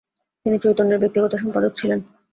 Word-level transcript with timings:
তিনি 0.45 0.57
চৈতন্যের 0.59 1.01
ব্যক্তিগত 1.01 1.33
সম্পাদক 1.35 1.71
ছিলেন। 1.75 1.99